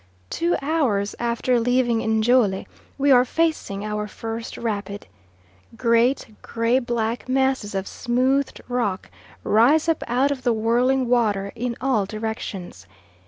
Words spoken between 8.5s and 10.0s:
rock rise